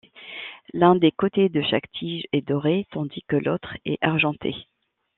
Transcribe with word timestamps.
L'un 0.73 0.95
des 0.95 1.11
côtés 1.11 1.47
de 1.49 1.61
chaque 1.61 1.91
tige 1.91 2.23
est 2.31 2.41
doré 2.41 2.87
tandis 2.89 3.21
que 3.21 3.35
l'autre 3.35 3.77
est 3.85 3.99
argenté. 4.01 4.55